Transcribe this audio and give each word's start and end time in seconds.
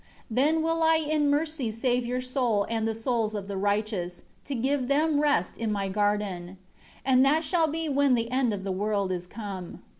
6 0.01 0.21
Then 0.31 0.63
will 0.63 0.81
I 0.81 0.95
in 0.95 1.29
mercy 1.29 1.71
save 1.71 2.07
your 2.07 2.21
soul 2.21 2.65
and 2.67 2.87
the 2.87 2.95
souls 2.95 3.35
of 3.35 3.47
the 3.47 3.55
righteous, 3.55 4.23
to 4.45 4.55
give 4.55 4.87
them 4.87 5.19
rest 5.19 5.57
in 5.59 5.71
My 5.71 5.89
garden. 5.89 6.57
And 7.05 7.23
that 7.23 7.43
shall 7.43 7.67
be 7.67 7.87
when 7.87 8.15
the 8.15 8.31
end 8.31 8.51
of 8.51 8.63
the 8.63 8.71
world 8.71 9.11
is 9.11 9.27
come. 9.27 9.83